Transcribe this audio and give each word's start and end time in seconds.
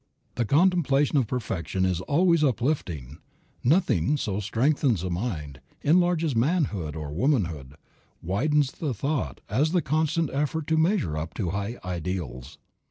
"The 0.33 0.45
contemplation 0.45 1.15
of 1.19 1.27
perfection 1.27 1.85
is 1.85 2.01
always 2.01 2.43
uplifting." 2.43 3.19
Nothing 3.63 4.17
so 4.17 4.39
strengthens 4.39 5.01
the 5.01 5.11
mind, 5.11 5.61
enlarges 5.83 6.35
manhood, 6.35 6.95
or 6.95 7.11
womanhood, 7.13 7.75
widens 8.19 8.71
the 8.71 8.95
thought, 8.95 9.41
as 9.47 9.73
the 9.73 9.81
constant 9.83 10.31
effort 10.33 10.65
to 10.69 10.77
measure 10.79 11.17
up 11.19 11.35
to 11.35 11.51
high 11.51 11.77
ideals. 11.85 12.57